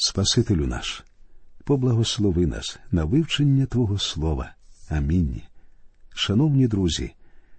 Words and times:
Спасителю 0.00 0.66
наш, 0.66 1.04
поблагослови 1.64 2.46
нас 2.46 2.78
на 2.92 3.04
вивчення 3.04 3.66
Твого 3.66 3.98
Слова. 3.98 4.54
Амінь. 4.88 5.40
Шановні 6.14 6.68
друзі, 6.68 7.10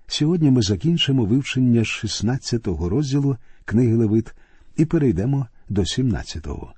сьогодні 0.07 0.51
ми 0.51 0.61
закінчимо 0.61 1.25
вивчення 1.25 1.81
16-го 1.81 2.89
розділу 2.89 3.37
книги 3.65 3.95
Левит 3.95 4.35
і 4.77 4.85
перейдемо 4.85 5.47
до 5.69 5.81
17-го. 5.81 6.73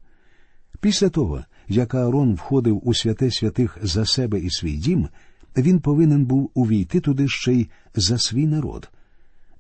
Після 0.80 1.10
того, 1.10 1.44
як 1.68 1.96
Аарон 1.96 2.34
входив 2.34 2.88
у 2.88 2.94
святе 2.94 3.32
святих 3.32 3.78
за 3.82 4.06
себе 4.06 4.40
і 4.40 4.50
свій 4.50 4.78
дім, 4.78 5.10
він 5.58 5.80
повинен 5.80 6.26
був 6.26 6.52
увійти 6.54 7.00
туди 7.00 7.28
ще 7.28 7.54
й 7.54 7.70
за 7.96 8.18
свій 8.18 8.48
народ. 8.48 8.90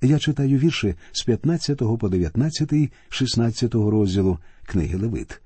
Я 0.02 0.20
читаю 0.20 0.57
вірші 0.57 0.95
з 1.11 1.23
15 1.23 1.77
по 1.99 2.09
19, 2.09 2.73
16 3.09 3.73
розділу 3.75 4.39
книги 4.65 4.97
Левит. 4.97 5.40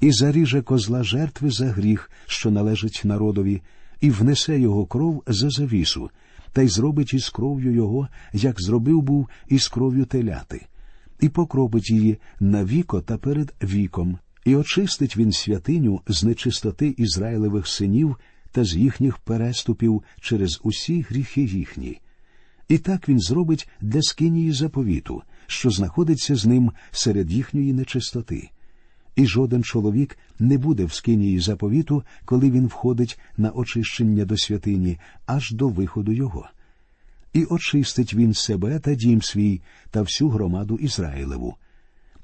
І 0.00 0.12
заріже 0.12 0.62
козла 0.62 1.02
жертви 1.02 1.50
за 1.50 1.66
гріх, 1.66 2.10
що 2.26 2.50
належить 2.50 3.00
народові, 3.04 3.62
і 4.00 4.10
внесе 4.10 4.60
його 4.60 4.86
кров 4.86 5.22
за 5.26 5.50
завісу, 5.50 6.10
та 6.52 6.62
й 6.62 6.68
зробить 6.68 7.14
із 7.14 7.28
кров'ю 7.28 7.72
його, 7.72 8.08
як 8.32 8.60
зробив 8.60 9.02
був 9.02 9.28
із 9.48 9.68
кров'ю 9.68 10.04
теляти, 10.04 10.66
і 11.20 11.28
покропить 11.28 11.90
її 11.90 12.18
на 12.40 12.64
віко 12.64 13.00
та 13.00 13.18
перед 13.18 13.54
віком, 13.62 14.18
і 14.44 14.56
очистить 14.56 15.16
він 15.16 15.32
святиню 15.32 16.00
з 16.08 16.24
нечистоти 16.24 16.94
Ізраїлевих 16.96 17.68
синів 17.68 18.16
та 18.52 18.64
з 18.64 18.76
їхніх 18.76 19.18
переступів 19.18 20.02
через 20.20 20.60
усі 20.62 21.00
гріхи 21.00 21.42
їхні. 21.42 22.00
І 22.68 22.78
так 22.78 23.08
він 23.08 23.20
зробить 23.20 23.68
для 23.80 24.02
скинії 24.02 24.52
заповіту, 24.52 25.22
що 25.46 25.70
знаходиться 25.70 26.36
з 26.36 26.46
ним 26.46 26.72
серед 26.90 27.30
їхньої 27.30 27.72
нечистоти. 27.72 28.50
І 29.18 29.26
жоден 29.26 29.64
чоловік 29.64 30.18
не 30.38 30.58
буде 30.58 30.84
в 30.84 30.92
скинії 30.92 31.40
заповіту, 31.40 32.02
коли 32.24 32.50
він 32.50 32.66
входить 32.66 33.18
на 33.36 33.50
очищення 33.50 34.24
до 34.24 34.36
святині, 34.36 34.98
аж 35.26 35.50
до 35.50 35.68
виходу 35.68 36.12
його. 36.12 36.48
І 37.32 37.44
очистить 37.44 38.14
він 38.14 38.34
себе 38.34 38.78
та 38.78 38.94
дім 38.94 39.22
свій 39.22 39.60
та 39.90 40.02
всю 40.02 40.30
громаду 40.30 40.76
Ізраїлеву. 40.76 41.54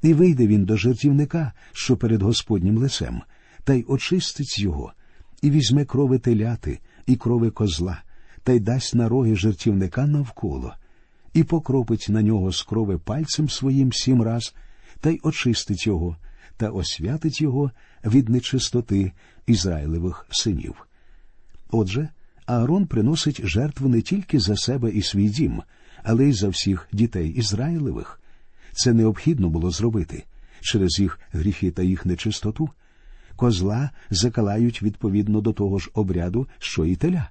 І 0.03 0.15
вийде 0.15 0.47
він 0.47 0.65
до 0.65 0.77
жертівника, 0.77 1.53
що 1.73 1.97
перед 1.97 2.23
Господнім 2.23 2.79
лицем, 2.79 3.23
та 3.65 3.75
й 3.75 3.85
очистить 3.89 4.59
його, 4.59 4.93
і 5.43 5.51
візьме 5.51 5.85
крови 5.85 6.19
теляти, 6.19 6.79
і 7.07 7.17
крови 7.17 7.51
козла, 7.51 8.03
та 8.43 8.53
й 8.53 8.61
дасть 8.61 8.95
на 8.95 9.09
роги 9.09 9.37
жертівника 9.37 10.07
навколо, 10.07 10.75
і 11.33 11.45
покропить 11.45 12.07
на 12.09 12.23
нього 12.23 12.53
з 12.53 12.63
крови 12.63 12.99
пальцем 12.99 13.49
своїм 13.49 13.93
сім 13.93 14.23
раз, 14.23 14.55
та 15.01 15.11
й 15.11 15.21
очистить 15.23 15.87
його, 15.87 16.17
та 16.57 16.69
освятить 16.69 17.41
його 17.41 17.71
від 18.05 18.29
нечистоти 18.29 19.13
Ізраїлевих 19.47 20.27
синів. 20.31 20.87
Отже, 21.71 22.09
Аарон 22.47 22.87
приносить 22.87 23.47
жертву 23.47 23.89
не 23.89 24.03
тільки 24.03 24.41
за 24.41 24.57
себе 24.57 24.91
і 24.91 25.03
свій 25.03 25.29
дім, 25.29 25.63
але 26.03 26.25
й 26.25 26.33
за 26.33 26.49
всіх 26.49 26.89
дітей 26.93 27.31
Ізраїлевих. 27.31 28.21
Це 28.73 28.93
необхідно 28.93 29.49
було 29.49 29.71
зробити 29.71 30.25
через 30.61 30.99
їх 31.01 31.21
гріхи 31.33 31.71
та 31.71 31.83
їх 31.83 32.07
нечистоту. 32.07 32.71
Козла 33.37 33.91
закалають 34.11 34.83
відповідно 34.83 35.41
до 35.41 35.53
того 35.53 35.79
ж 35.79 35.91
обряду, 35.95 36.49
що 36.59 36.85
і 36.85 36.97
теля. 36.97 37.29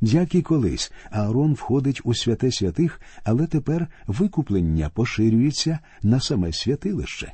Як 0.00 0.34
і 0.34 0.42
колись, 0.42 0.92
Аарон 1.10 1.54
входить 1.54 2.00
у 2.04 2.14
святе 2.14 2.52
святих, 2.52 3.00
але 3.24 3.46
тепер 3.46 3.88
викуплення 4.06 4.90
поширюється 4.90 5.78
на 6.02 6.20
саме 6.20 6.52
святилище. 6.52 7.32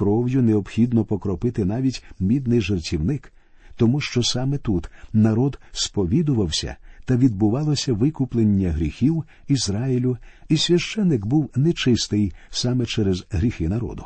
Кров'ю 0.00 0.42
необхідно 0.42 1.04
покропити 1.04 1.64
навіть 1.64 2.04
мідний 2.20 2.60
жертівник, 2.60 3.32
тому 3.76 4.00
що 4.00 4.22
саме 4.22 4.58
тут 4.58 4.90
народ 5.12 5.58
сповідувався 5.72 6.76
та 7.04 7.16
відбувалося 7.16 7.92
викуплення 7.92 8.70
гріхів 8.70 9.24
Ізраїлю, 9.48 10.18
і 10.48 10.56
священик 10.56 11.26
був 11.26 11.50
нечистий 11.56 12.32
саме 12.50 12.86
через 12.86 13.26
гріхи 13.30 13.68
народу. 13.68 14.04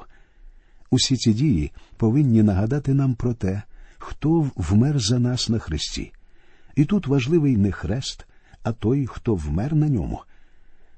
Усі 0.91 1.17
ці 1.17 1.33
дії 1.33 1.73
повинні 1.97 2.43
нагадати 2.43 2.95
нам 2.95 3.15
про 3.15 3.35
те, 3.35 3.63
хто 3.99 4.51
вмер 4.57 4.99
за 4.99 5.19
нас 5.19 5.49
на 5.49 5.59
Христі. 5.59 6.13
І 6.77 6.85
тут 6.85 7.07
важливий 7.07 7.57
не 7.57 7.73
хрест, 7.73 8.27
а 8.63 8.73
той, 8.73 9.07
хто 9.07 9.35
вмер 9.35 9.75
на 9.75 9.89
ньому. 9.89 10.21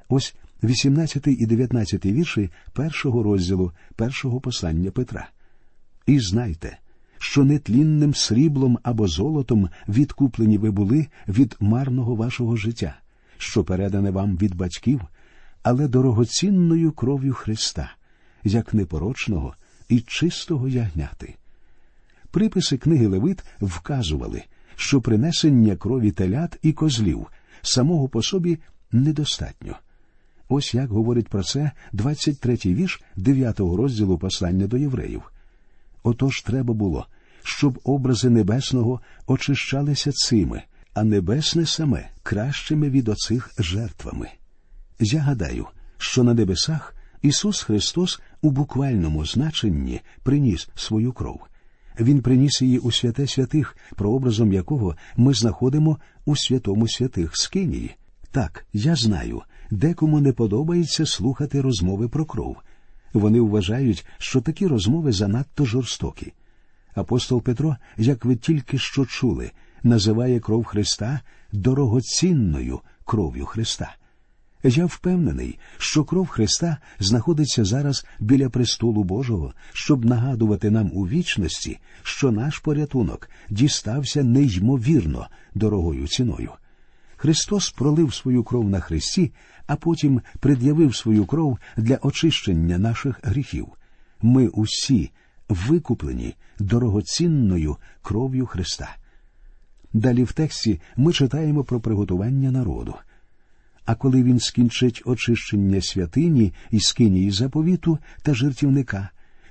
Ось 0.08 0.34
18 0.62 1.26
і 1.26 1.46
19 1.46 2.06
вірші 2.06 2.50
першого 2.72 3.22
розділу 3.22 3.72
першого 3.96 4.40
послання 4.40 4.90
Петра. 4.90 5.28
І 6.06 6.20
знайте, 6.20 6.78
що 7.18 7.44
нетлінним 7.44 8.14
сріблом 8.14 8.78
або 8.82 9.08
золотом 9.08 9.68
відкуплені 9.88 10.58
ви 10.58 10.70
були 10.70 11.06
від 11.28 11.56
марного 11.60 12.14
вашого 12.14 12.56
життя, 12.56 12.96
що 13.38 13.64
передане 13.64 14.10
вам 14.10 14.36
від 14.36 14.54
батьків, 14.54 15.00
але 15.62 15.88
дорогоцінною 15.88 16.92
кров'ю 16.92 17.34
Христа, 17.34 17.92
як 18.44 18.74
непорочного 18.74 19.54
і 19.88 20.00
чистого 20.00 20.68
ягняти. 20.68 21.34
Приписи 22.30 22.76
книги 22.76 23.06
Левит 23.06 23.44
вказували, 23.60 24.42
що 24.76 25.00
принесення 25.00 25.76
крові 25.76 26.10
телят 26.10 26.58
і 26.62 26.72
козлів 26.72 27.26
самого 27.62 28.08
по 28.08 28.22
собі 28.22 28.58
недостатньо. 28.92 29.76
Ось 30.48 30.74
як 30.74 30.90
говорить 30.90 31.28
про 31.28 31.42
це 31.42 31.70
23-й 31.94 32.74
вірш 32.74 33.02
9-го 33.16 33.76
розділу 33.76 34.18
послання 34.18 34.66
до 34.66 34.76
євреїв. 34.76 35.22
Отож 36.02 36.42
треба 36.42 36.74
було, 36.74 37.06
щоб 37.42 37.78
образи 37.84 38.30
небесного 38.30 39.00
очищалися 39.26 40.12
цими, 40.12 40.62
а 40.94 41.04
небесне 41.04 41.66
саме 41.66 42.08
кращими 42.22 42.90
від 42.90 43.08
оцих 43.08 43.50
жертвами. 43.58 44.28
Я 45.00 45.20
гадаю, 45.20 45.66
що 45.98 46.24
на 46.24 46.34
небесах 46.34 46.94
Ісус 47.22 47.62
Христос 47.62 48.20
у 48.42 48.50
буквальному 48.50 49.26
значенні 49.26 50.00
приніс 50.22 50.68
свою 50.74 51.12
кров. 51.12 51.40
Він 52.00 52.22
приніс 52.22 52.62
її 52.62 52.78
у 52.78 52.92
святе 52.92 53.26
святих, 53.26 53.76
прообразом 53.96 54.52
якого 54.52 54.96
ми 55.16 55.34
знаходимо 55.34 55.98
у 56.24 56.36
святому 56.36 56.88
святих 56.88 57.36
Скинії. 57.36 57.96
Так, 58.30 58.66
я 58.72 58.96
знаю, 58.96 59.42
декому 59.70 60.20
не 60.20 60.32
подобається 60.32 61.06
слухати 61.06 61.60
розмови 61.60 62.08
про 62.08 62.24
кров. 62.24 62.56
Вони 63.12 63.40
вважають, 63.40 64.06
що 64.18 64.40
такі 64.40 64.66
розмови 64.66 65.12
занадто 65.12 65.64
жорстокі. 65.64 66.32
Апостол 66.94 67.42
Петро, 67.42 67.76
як 67.96 68.24
ви 68.24 68.36
тільки 68.36 68.78
що 68.78 69.06
чули, 69.06 69.50
називає 69.82 70.40
кров 70.40 70.64
Христа 70.64 71.20
дорогоцінною 71.52 72.80
кров'ю 73.04 73.46
Христа. 73.46 73.94
Я 74.62 74.86
впевнений, 74.86 75.58
що 75.78 76.04
кров 76.04 76.26
Христа 76.26 76.76
знаходиться 76.98 77.64
зараз 77.64 78.06
біля 78.20 78.48
престолу 78.50 79.04
Божого, 79.04 79.52
щоб 79.72 80.04
нагадувати 80.04 80.70
нам 80.70 80.90
у 80.94 81.08
вічності, 81.08 81.78
що 82.02 82.30
наш 82.30 82.58
порятунок 82.58 83.30
дістався 83.50 84.24
неймовірно 84.24 85.26
дорогою 85.54 86.08
ціною. 86.08 86.50
Христос 87.16 87.70
пролив 87.70 88.14
свою 88.14 88.44
кров 88.44 88.68
на 88.68 88.80
Христі, 88.80 89.32
а 89.66 89.76
потім 89.76 90.20
пред'явив 90.40 90.96
свою 90.96 91.26
кров 91.26 91.58
для 91.76 91.98
очищення 92.02 92.78
наших 92.78 93.20
гріхів. 93.22 93.68
Ми 94.22 94.48
усі 94.48 95.10
викуплені 95.48 96.34
дорогоцінною 96.58 97.76
кров'ю 98.02 98.46
Христа. 98.46 98.96
Далі 99.92 100.24
в 100.24 100.32
тексті 100.32 100.80
ми 100.96 101.12
читаємо 101.12 101.64
про 101.64 101.80
приготування 101.80 102.50
народу. 102.50 102.94
А 103.84 103.94
коли 103.94 104.22
він 104.22 104.40
скінчить 104.40 105.02
очищення 105.04 105.80
святині 105.80 106.52
і 106.70 106.80
скинії 106.80 107.30
заповіту 107.30 107.98
та 108.22 108.34
жертівника, 108.34 109.08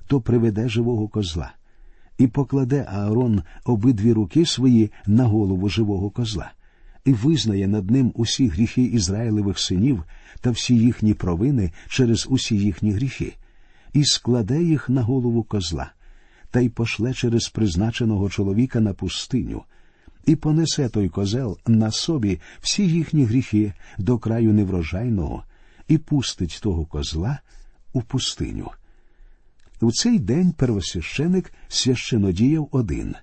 то 0.07 0.21
приведе 0.21 0.69
живого 0.69 1.07
козла 1.07 1.53
і 2.17 2.27
покладе 2.27 2.85
Аарон 2.89 3.43
обидві 3.65 4.13
руки 4.13 4.45
свої 4.45 4.91
на 5.07 5.23
голову 5.23 5.69
живого 5.69 6.09
козла, 6.09 6.51
і 7.05 7.13
визнає 7.13 7.67
над 7.67 7.91
ним 7.91 8.11
усі 8.15 8.47
гріхи 8.47 8.83
Ізраїлевих 8.83 9.59
синів 9.59 10.03
та 10.41 10.51
всі 10.51 10.75
їхні 10.75 11.13
провини 11.13 11.71
через 11.87 12.27
усі 12.29 12.57
їхні 12.57 12.91
гріхи, 12.91 13.35
і 13.93 14.03
складе 14.05 14.63
їх 14.63 14.89
на 14.89 15.01
голову 15.01 15.43
козла, 15.43 15.91
та 16.51 16.59
й 16.59 16.69
пошле 16.69 17.13
через 17.13 17.49
призначеного 17.49 18.29
чоловіка 18.29 18.79
на 18.79 18.93
пустиню 18.93 19.63
і 20.25 20.35
понесе 20.35 20.89
той 20.89 21.09
козел 21.09 21.57
на 21.67 21.91
собі 21.91 22.39
всі 22.61 22.87
їхні 22.87 23.25
гріхи 23.25 23.73
до 23.97 24.17
краю 24.17 24.53
неврожайного 24.53 25.43
і 25.87 25.97
пустить 25.97 26.59
того 26.63 26.85
козла 26.85 27.39
у 27.93 28.01
пустиню. 28.01 28.71
У 29.81 29.91
цей 29.91 30.19
день 30.19 30.51
первосвященик 30.51 31.53
священодіяв 31.67 32.69
один. 32.71 33.15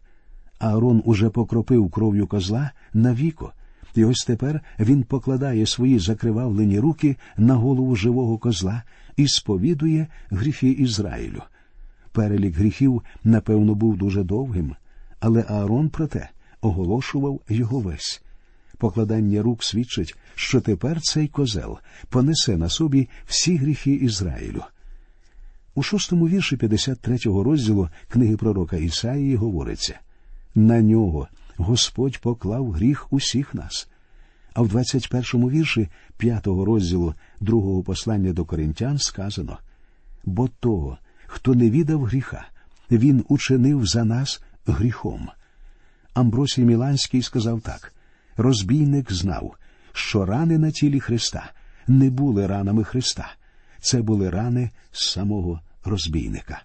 Аарон 0.59 1.03
уже 1.05 1.31
покропив 1.31 1.91
кров'ю 1.91 2.27
козла 2.27 2.71
на 2.95 3.15
віко, 3.15 3.53
і 3.95 4.05
ось 4.05 4.25
тепер 4.27 4.61
він 4.79 5.03
покладає 5.03 5.67
свої 5.67 5.99
закривавлені 5.99 6.79
руки 6.79 7.17
на 7.37 7.55
голову 7.55 7.97
живого 7.97 8.39
козла 8.39 8.83
і 9.17 9.29
сповідує 9.29 10.07
гріхи 10.31 10.71
Ізраїлю. 10.71 11.43
Перелік 12.13 12.57
гріхів, 12.57 13.03
напевно, 13.25 13.75
був 13.75 13.97
дуже 13.97 14.23
довгим, 14.25 14.75
але 15.21 15.45
Аарон, 15.49 15.89
проте, 15.89 16.31
оголошував 16.61 17.41
його 17.49 17.81
весь. 17.81 18.23
Покладання 18.79 19.43
рук 19.43 19.65
свідчить, 19.65 20.17
що 20.35 20.61
тепер 20.61 21.01
цей 21.01 21.29
козел 21.29 21.79
понесе 22.09 22.57
на 22.57 22.69
собі 22.69 23.09
всі 23.27 23.57
гріхи 23.57 23.93
Ізраїлю. 23.93 24.63
У 25.75 25.83
шостому 25.83 26.29
вірші 26.29 26.57
53-го 26.57 27.45
розділу 27.45 27.89
книги 28.09 28.37
пророка 28.37 28.77
Ісаїї 28.77 29.37
говориться 29.37 30.01
на 30.55 30.81
нього 30.81 31.29
Господь 31.57 32.19
поклав 32.19 32.71
гріх 32.71 33.13
усіх 33.13 33.55
нас. 33.55 33.89
А 34.55 34.63
в 34.63 34.77
21-му 34.77 35.51
вірші 35.51 35.89
5-го 36.21 36.65
розділу 36.65 37.15
другого 37.41 37.83
послання 37.83 38.33
до 38.33 38.45
коринтян 38.45 38.99
сказано 38.99 39.59
бо 40.25 40.49
того, 40.49 40.99
хто 41.27 41.55
не 41.55 41.71
віддав 41.71 42.05
гріха, 42.05 42.45
він 42.91 43.25
учинив 43.29 43.87
за 43.87 44.05
нас 44.05 44.43
гріхом. 44.67 45.29
Амбросій 46.15 46.63
Міланський 46.63 47.23
сказав 47.23 47.61
так 47.61 47.95
розбійник 48.37 49.13
знав, 49.13 49.57
що 49.93 50.25
рани 50.25 50.59
на 50.59 50.71
тілі 50.71 51.01
Христа 51.01 51.53
не 51.89 52.11
були 52.11 52.47
ранами 52.47 52.85
Христа, 52.85 53.33
це 53.81 54.03
були 54.03 54.31
рани 54.31 54.71
самого 54.93 55.61
розбійника. 55.85 56.63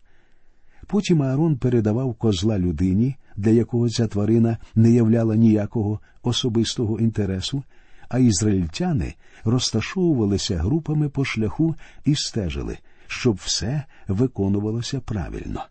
Потім 0.87 1.21
Аарон 1.21 1.57
передавав 1.57 2.15
козла 2.15 2.59
людині, 2.59 3.15
для 3.37 3.51
якого 3.51 3.89
ця 3.89 4.07
тварина 4.07 4.57
не 4.75 4.91
являла 4.91 5.35
ніякого 5.35 5.99
особистого 6.23 6.99
інтересу, 6.99 7.63
а 8.09 8.19
ізраїльтяни 8.19 9.13
розташовувалися 9.43 10.57
групами 10.57 11.09
по 11.09 11.25
шляху 11.25 11.75
і 12.05 12.15
стежили, 12.15 12.77
щоб 13.07 13.35
все 13.35 13.83
виконувалося 14.07 14.99
правильно. 14.99 15.65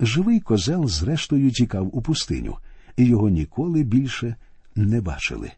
Живий 0.00 0.40
козел, 0.40 0.88
зрештою, 0.88 1.50
тікав 1.50 1.96
у 1.96 2.02
пустиню, 2.02 2.56
і 2.96 3.04
його 3.04 3.28
ніколи 3.28 3.82
більше 3.82 4.36
не 4.74 5.00
бачили. 5.00 5.50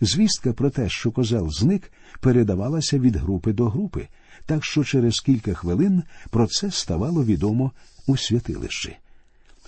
Звістка 0.00 0.52
про 0.52 0.70
те, 0.70 0.88
що 0.88 1.10
козел 1.10 1.50
зник, 1.50 1.92
передавалася 2.20 2.98
від 2.98 3.16
групи 3.16 3.52
до 3.52 3.68
групи, 3.68 4.08
так 4.46 4.64
що 4.64 4.84
через 4.84 5.20
кілька 5.20 5.54
хвилин 5.54 6.02
про 6.30 6.46
це 6.46 6.70
ставало 6.70 7.24
відомо 7.24 7.72
у 8.06 8.16
святилищі. 8.16 8.96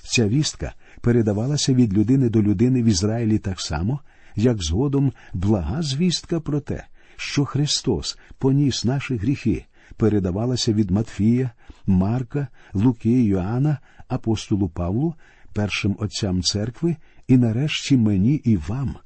Ця 0.02 0.28
вістка 0.28 0.72
передавалася 1.00 1.74
від 1.74 1.94
людини 1.94 2.28
до 2.28 2.42
людини 2.42 2.82
в 2.82 2.86
Ізраїлі 2.86 3.38
так 3.38 3.60
само, 3.60 4.00
як 4.36 4.62
згодом 4.62 5.12
блага 5.32 5.82
звістка 5.82 6.40
про 6.40 6.60
те, 6.60 6.84
що 7.16 7.44
Христос 7.44 8.18
поніс 8.38 8.84
наші 8.84 9.16
гріхи, 9.16 9.64
передавалася 9.96 10.72
від 10.72 10.90
Матфія, 10.90 11.50
Марка, 11.86 12.48
Луки, 12.72 13.24
Йоанна, 13.24 13.78
апостолу 14.08 14.68
Павлу, 14.68 15.14
першим 15.52 15.96
отцям 15.98 16.42
церкви 16.42 16.96
і 17.28 17.36
нарешті 17.36 17.96
мені 17.96 18.34
і 18.34 18.56
вам. 18.56 18.96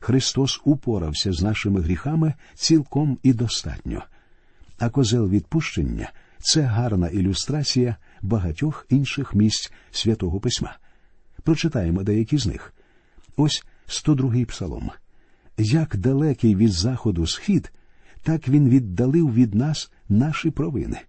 Христос 0.00 0.60
упорався 0.64 1.32
з 1.32 1.42
нашими 1.42 1.80
гріхами 1.80 2.34
цілком 2.54 3.18
і 3.22 3.32
достатньо. 3.32 4.02
А 4.78 4.88
козел 4.90 5.28
відпущення 5.28 6.12
це 6.38 6.62
гарна 6.62 7.08
ілюстрація 7.08 7.96
багатьох 8.22 8.86
інших 8.88 9.34
місць 9.34 9.72
святого 9.90 10.40
письма. 10.40 10.76
Прочитаємо 11.44 12.02
деякі 12.02 12.38
з 12.38 12.46
них. 12.46 12.74
Ось 13.36 13.64
102-й 13.88 14.44
псалом. 14.44 14.90
Як 15.58 15.96
далекий 15.96 16.56
від 16.56 16.72
заходу 16.72 17.26
схід, 17.26 17.72
так 18.22 18.48
він 18.48 18.68
віддалив 18.68 19.34
від 19.34 19.54
нас 19.54 19.90
наші 20.08 20.50
провини. 20.50 21.00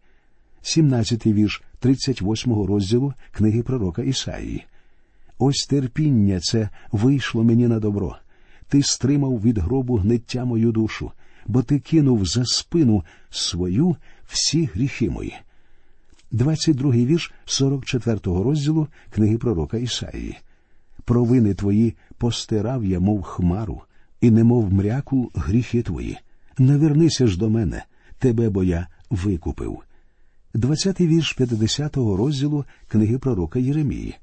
17-й 0.63 1.33
вірш 1.33 1.63
38-го 1.81 2.67
розділу 2.67 3.13
книги 3.31 3.63
пророка 3.63 4.03
Ісаїї. 4.03 4.65
Ось 5.39 5.67
терпіння 5.69 6.39
це 6.39 6.69
вийшло 6.91 7.43
мені 7.43 7.67
на 7.67 7.79
добро. 7.79 8.17
Ти 8.67 8.83
стримав 8.83 9.41
від 9.41 9.57
гробу 9.57 9.95
гниття 9.95 10.45
мою 10.45 10.71
душу, 10.71 11.11
бо 11.45 11.63
ти 11.63 11.79
кинув 11.79 12.25
за 12.25 12.45
спину 12.45 13.03
свою 13.29 13.95
всі 14.27 14.65
гріхи 14.65 15.09
мої. 15.09 15.35
22-й 16.31 17.05
вірш 17.05 17.33
44-го 17.47 18.43
розділу 18.43 18.87
книги 19.09 19.37
пророка 19.37 19.77
Ісаїї. 19.77 20.37
Провини 21.05 21.53
твої 21.53 21.95
постирав 22.17 22.85
я, 22.85 22.99
мов 22.99 23.23
хмару, 23.23 23.81
і 24.21 24.31
немов 24.31 24.73
мряку 24.73 25.31
гріхи 25.35 25.81
твої. 25.81 26.17
Не 26.57 26.77
вернися 26.77 27.27
ж 27.27 27.39
до 27.39 27.49
мене, 27.49 27.83
тебе 28.19 28.49
бо 28.49 28.63
я 28.63 28.87
викупив. 29.09 29.79
20-й 30.55 31.07
вірш 31.07 31.39
50-го 31.39 32.17
розділу 32.17 32.65
книги 32.87 33.17
пророка 33.17 33.59
Єремії. 33.59 34.15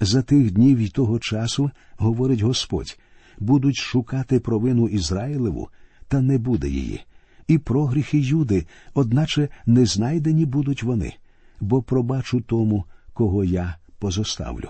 За 0.00 0.22
тих 0.22 0.50
днів 0.50 0.78
і 0.78 0.88
того 0.88 1.18
часу, 1.18 1.70
говорить 1.96 2.40
Господь, 2.40 2.98
будуть 3.38 3.76
шукати 3.76 4.40
провину 4.40 4.88
Ізраїлеву, 4.88 5.68
та 6.08 6.20
не 6.20 6.38
буде 6.38 6.68
її, 6.68 7.00
і 7.48 7.58
прогріхи 7.58 8.18
Юди, 8.18 8.66
одначе 8.94 9.48
не 9.66 9.86
знайдені 9.86 10.46
будуть 10.46 10.82
вони, 10.82 11.14
бо 11.60 11.82
пробачу 11.82 12.40
тому, 12.40 12.84
кого 13.12 13.44
я 13.44 13.76
позоставлю. 13.98 14.68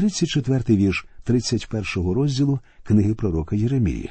34-й 0.00 0.76
вірш 0.76 1.06
31-го 1.26 2.14
розділу 2.14 2.60
книги 2.82 3.14
пророка 3.14 3.56
Єремії. 3.56 4.10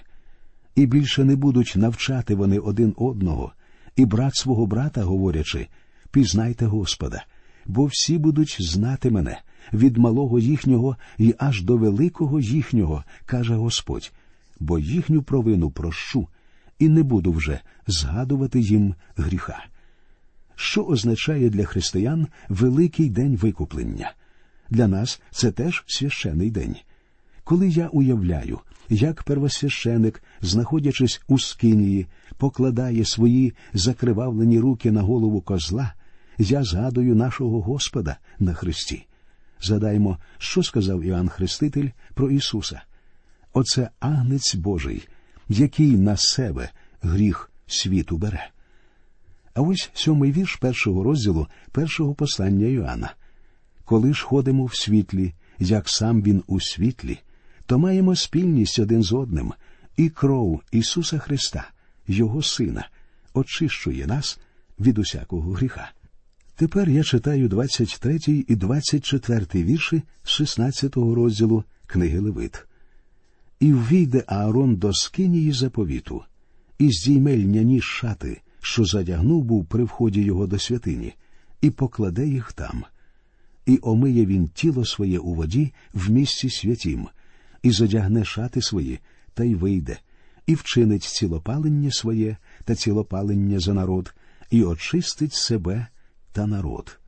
І 0.76 0.86
більше 0.86 1.24
не 1.24 1.36
будуть 1.36 1.74
навчати 1.76 2.36
вони 2.36 2.60
один 2.60 2.94
одного, 2.98 3.52
і 3.96 4.06
брат 4.06 4.36
свого 4.36 4.66
брата, 4.66 5.04
говорячи, 5.04 5.68
пізнайте 6.12 6.66
Господа, 6.66 7.26
бо 7.66 7.86
всі 7.86 8.18
будуть 8.18 8.58
знати 8.60 9.12
мене 9.12 9.42
від 9.74 9.98
малого 9.98 10.40
їхнього 10.40 10.98
і 11.18 11.36
аж 11.38 11.64
до 11.64 11.78
великого 11.78 12.40
їхнього, 12.40 13.04
каже 13.26 13.56
Господь, 13.56 14.12
бо 14.60 14.80
їхню 14.80 15.22
провину 15.24 15.72
прощу, 15.72 16.28
і 16.80 16.90
не 16.90 17.04
буду 17.04 17.32
вже 17.32 17.60
згадувати 17.88 18.60
їм 18.60 18.96
гріха. 19.16 19.66
Що 20.56 20.84
означає 20.84 21.50
для 21.50 21.66
християн 21.66 22.28
великий 22.50 23.10
день 23.10 23.36
викуплення? 23.36 24.14
Для 24.70 24.88
нас 24.88 25.22
це 25.32 25.52
теж 25.52 25.84
священий 25.88 26.52
день. 26.52 26.76
Коли 27.44 27.70
я 27.70 27.88
уявляю, 27.88 28.60
як 28.90 29.24
первосвященик, 29.24 30.24
знаходячись 30.42 31.22
у 31.28 31.40
скинії, 31.40 32.08
покладає 32.38 33.06
свої 33.06 33.54
закривавлені 33.74 34.60
руки 34.60 34.92
на 34.92 35.02
голову 35.02 35.42
козла, 35.42 35.94
я 36.38 36.64
згадую 36.64 37.16
нашого 37.16 37.62
Господа 37.62 38.18
на 38.40 38.54
Христі. 38.54 39.08
Згадаймо, 39.62 40.18
що 40.38 40.64
сказав 40.64 41.04
Іоанн 41.04 41.30
Хреститель 41.30 41.90
про 42.14 42.32
Ісуса. 42.32 42.82
Оце 43.54 43.90
агнець 44.00 44.56
Божий, 44.56 45.08
який 45.50 45.98
на 45.98 46.18
себе 46.18 46.70
гріх 47.02 47.52
світу 47.68 48.18
бере. 48.18 48.50
А 49.56 49.62
ось 49.62 49.90
сьомий 49.94 50.32
вірш 50.32 50.56
першого 50.56 51.04
розділу 51.04 51.48
першого 51.72 52.14
послання 52.14 52.66
Йоанна. 52.66 53.14
Коли 53.86 54.14
ж 54.14 54.26
ходимо 54.26 54.66
в 54.66 54.76
світлі, 54.76 55.34
як 55.60 55.90
сам 55.90 56.22
він 56.22 56.44
у 56.48 56.60
світлі, 56.60 57.20
то 57.66 57.80
маємо 57.80 58.16
спільність 58.16 58.80
один 58.80 59.04
з 59.04 59.14
одним, 59.14 59.54
і 59.98 60.10
кров 60.10 60.62
Ісуса 60.72 61.18
Христа, 61.18 61.70
Його 62.08 62.42
Сина, 62.42 62.90
очищує 63.34 64.08
нас 64.08 64.40
від 64.80 64.98
усякого 64.98 65.52
гріха. 65.52 65.92
Тепер 66.56 66.90
я 66.90 67.04
читаю 67.04 67.50
23 67.50 68.20
і 68.48 68.56
24 68.56 69.64
вірші 69.64 70.04
16 70.24 70.96
розділу 70.96 71.64
книги 71.88 72.20
Левит. 72.20 72.66
І 73.60 73.74
ввійде 73.74 74.24
Аарон 74.28 74.76
до 74.76 74.94
скинії 74.94 75.52
заповіту, 75.52 76.24
і 76.80 76.92
здійме 76.92 77.38
льняні 77.38 77.82
шати, 77.82 78.42
що 78.66 78.86
задягнув 78.86 79.44
був 79.44 79.66
при 79.66 79.84
вході 79.84 80.22
його 80.22 80.48
до 80.48 80.60
святині, 80.60 81.14
і 81.62 81.70
покладе 81.70 82.28
їх 82.28 82.54
там, 82.54 82.84
і 83.66 83.80
омиє 83.82 84.26
він 84.26 84.48
тіло 84.48 84.86
своє 84.86 85.20
у 85.20 85.34
воді 85.34 85.74
в 85.94 86.12
місці 86.12 86.50
святім, 86.50 87.08
і 87.64 87.72
задягне 87.72 88.26
шати 88.26 88.62
свої, 88.62 89.00
та 89.34 89.44
й 89.44 89.56
вийде, 89.56 89.98
і 90.48 90.56
вчинить 90.56 91.04
цілопалення 91.04 91.92
своє 91.92 92.38
та 92.64 92.76
цілопалення 92.76 93.60
за 93.60 93.74
народ, 93.74 94.14
і 94.50 94.64
очистить 94.64 95.34
себе 95.34 95.88
та 96.32 96.48
народ. 96.48 97.00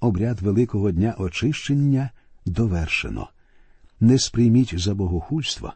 Обряд 0.00 0.40
Великого 0.40 0.90
дня 0.90 1.14
очищення 1.18 2.10
довершено. 2.46 3.28
Не 4.00 4.18
сприйміть 4.18 4.78
за 4.78 4.94
богохульство, 4.94 5.72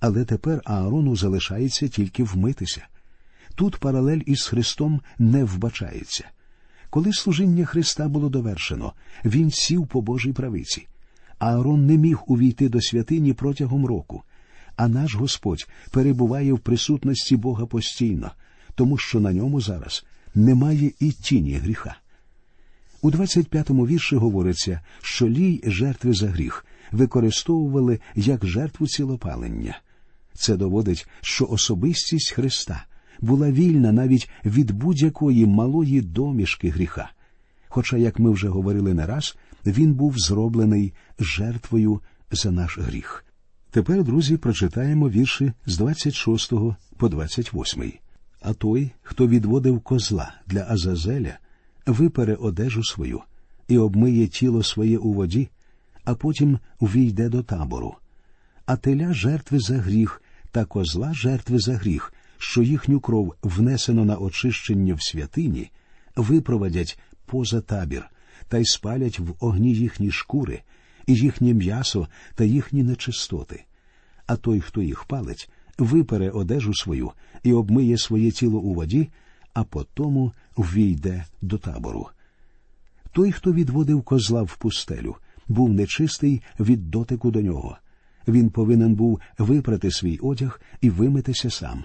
але 0.00 0.24
тепер 0.24 0.62
Аарону 0.64 1.16
залишається 1.16 1.88
тільки 1.88 2.24
вмитися. 2.24 2.86
Тут 3.56 3.76
паралель 3.76 4.20
із 4.26 4.42
Христом 4.42 5.00
не 5.18 5.44
вбачається. 5.44 6.24
Коли 6.90 7.12
служіння 7.12 7.64
Христа 7.64 8.08
було 8.08 8.28
довершено, 8.28 8.92
він 9.24 9.50
сів 9.50 9.86
по 9.86 10.00
Божій 10.00 10.32
правиці. 10.32 10.86
Аарон 11.38 11.86
не 11.86 11.96
міг 11.96 12.18
увійти 12.26 12.68
до 12.68 12.80
святині 12.80 13.32
протягом 13.32 13.86
року, 13.86 14.22
а 14.76 14.88
наш 14.88 15.14
Господь 15.14 15.68
перебуває 15.90 16.52
в 16.52 16.58
присутності 16.58 17.36
Бога 17.36 17.66
постійно, 17.66 18.30
тому 18.74 18.98
що 18.98 19.20
на 19.20 19.32
ньому 19.32 19.60
зараз 19.60 20.04
немає 20.34 20.92
і 21.00 21.12
тіні 21.12 21.54
гріха. 21.54 21.96
У 23.02 23.10
25-му 23.10 23.86
вірші 23.86 24.16
говориться, 24.16 24.80
що 25.02 25.28
лій 25.28 25.60
жертви 25.64 26.12
за 26.12 26.28
гріх 26.28 26.66
використовували 26.92 28.00
як 28.14 28.46
жертву 28.46 28.86
цілопалення. 28.86 29.78
Це 30.34 30.56
доводить, 30.56 31.08
що 31.20 31.46
особистість 31.46 32.32
Христа 32.32 32.84
була 33.20 33.50
вільна 33.50 33.92
навіть 33.92 34.30
від 34.44 34.70
будь-якої 34.70 35.46
малої 35.46 36.00
домішки 36.00 36.70
гріха. 36.70 37.10
Хоча, 37.68 37.96
як 37.96 38.18
ми 38.18 38.30
вже 38.30 38.48
говорили 38.48 38.94
не 38.94 39.06
раз, 39.06 39.36
він 39.66 39.94
був 39.94 40.18
зроблений 40.18 40.92
жертвою 41.18 42.00
за 42.30 42.50
наш 42.50 42.78
гріх. 42.78 43.24
Тепер, 43.70 44.04
друзі, 44.04 44.36
прочитаємо 44.36 45.10
вірші 45.10 45.52
з 45.66 45.78
26 45.78 46.52
по 46.96 47.08
28. 47.08 47.92
А 48.40 48.52
той, 48.52 48.90
хто 49.02 49.28
відводив 49.28 49.80
козла 49.80 50.34
для 50.46 50.66
Азазеля, 50.68 51.38
випере 51.86 52.34
одежу 52.34 52.84
свою 52.84 53.20
і 53.68 53.78
обмиє 53.78 54.26
тіло 54.26 54.62
своє 54.62 54.98
у 54.98 55.12
воді, 55.12 55.48
а 56.04 56.14
потім 56.14 56.58
увійде 56.80 57.28
до 57.28 57.42
табору. 57.42 57.94
А 58.66 58.76
теля 58.76 59.14
жертви 59.14 59.60
за 59.60 59.78
гріх 59.78 60.22
та 60.50 60.64
козла 60.64 61.14
жертви 61.14 61.58
за 61.58 61.74
гріх, 61.74 62.12
що 62.38 62.62
їхню 62.62 63.00
кров 63.00 63.34
внесено 63.42 64.04
на 64.04 64.16
очищення 64.16 64.94
в 64.94 65.02
святині, 65.02 65.70
випровадять 66.16 66.98
поза 67.26 67.60
табір 67.60 68.10
та 68.48 68.58
й 68.58 68.64
спалять 68.64 69.18
в 69.18 69.34
огні 69.40 69.74
їхні 69.74 70.10
шкури, 70.10 70.62
і 71.06 71.14
їхнє 71.14 71.54
м'ясо 71.54 72.08
та 72.34 72.44
їхні 72.44 72.82
нечистоти. 72.82 73.64
А 74.26 74.36
той, 74.36 74.60
хто 74.60 74.82
їх 74.82 75.04
палить, 75.04 75.50
випере 75.78 76.30
одежу 76.30 76.74
свою 76.74 77.12
і 77.42 77.52
обмиє 77.52 77.98
своє 77.98 78.30
тіло 78.30 78.58
у 78.58 78.74
воді, 78.74 79.08
а 79.54 79.64
потому 79.64 80.32
ввійде 80.56 81.24
до 81.42 81.58
табору. 81.58 82.08
Той, 83.12 83.32
хто 83.32 83.52
відводив 83.52 84.02
козла 84.02 84.42
в 84.42 84.56
пустелю, 84.56 85.16
був 85.48 85.72
нечистий 85.72 86.42
від 86.60 86.90
дотику 86.90 87.30
до 87.30 87.40
нього. 87.40 87.76
Він 88.28 88.50
повинен 88.50 88.94
був 88.94 89.20
випрати 89.38 89.90
свій 89.90 90.18
одяг 90.18 90.60
і 90.80 90.90
вимитися 90.90 91.50
сам. 91.50 91.84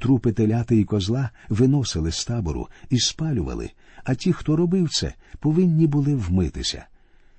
Трупи 0.00 0.32
теляти 0.32 0.76
і 0.76 0.84
козла 0.84 1.30
виносили 1.48 2.12
з 2.12 2.24
табору 2.24 2.68
і 2.90 2.98
спалювали, 2.98 3.70
а 4.04 4.14
ті, 4.14 4.32
хто 4.32 4.56
робив 4.56 4.88
це, 4.90 5.14
повинні 5.38 5.86
були 5.86 6.14
вмитися. 6.14 6.86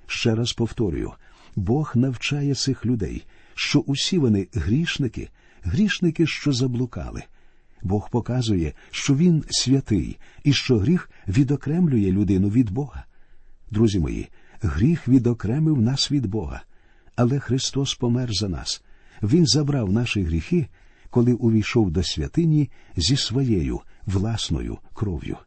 Ще 0.07 0.35
раз 0.35 0.53
повторюю 0.53 1.11
Бог 1.55 1.91
навчає 1.95 2.55
цих 2.55 2.85
людей, 2.85 3.25
що 3.55 3.79
усі 3.79 4.17
вони 4.17 4.47
грішники, 4.53 5.29
грішники, 5.63 6.27
що 6.27 6.53
заблукали. 6.53 7.23
Бог 7.81 8.09
показує, 8.09 8.73
що 8.91 9.15
Він 9.15 9.43
святий 9.49 10.17
і 10.43 10.53
що 10.53 10.77
гріх 10.77 11.09
відокремлює 11.27 12.11
людину 12.11 12.49
від 12.49 12.71
Бога. 12.71 13.05
Друзі 13.71 13.99
мої, 13.99 14.29
гріх 14.61 15.07
відокремив 15.07 15.81
нас 15.81 16.11
від 16.11 16.25
Бога, 16.25 16.61
але 17.15 17.39
Христос 17.39 17.95
помер 17.95 18.29
за 18.33 18.49
нас. 18.49 18.83
Він 19.23 19.47
забрав 19.47 19.91
наші 19.91 20.23
гріхи, 20.23 20.67
коли 21.11 21.33
увійшов 21.33 21.91
до 21.91 22.03
святині 22.03 22.69
зі 22.95 23.17
своєю 23.17 23.81
власною 24.05 24.77
кров'ю. 24.93 25.37